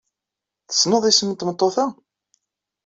Tessneḍ 0.67 1.03
isem 1.09 1.29
n 1.29 1.33
tmeṭṭut-a? 1.35 1.85